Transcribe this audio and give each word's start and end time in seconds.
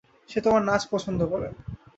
সে 0.29 0.39
তোমার 0.41 0.61
নাচ 0.65 0.83
পছন্দ 0.91 1.19
করে। 1.31 1.47